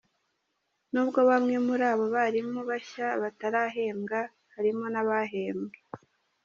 [0.91, 4.19] Nubwo bamwe muri abo barimu bashya batarahembwa
[4.53, 5.77] harimo n’abahembwe.